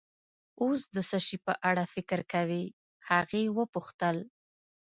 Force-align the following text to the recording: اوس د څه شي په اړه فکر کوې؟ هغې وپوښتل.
اوس 0.61 0.81
د 0.95 0.97
څه 1.09 1.19
شي 1.25 1.37
په 1.47 1.53
اړه 1.69 1.83
فکر 1.93 2.19
کوې؟ 2.31 2.63
هغې 3.09 3.43
وپوښتل. 3.57 4.17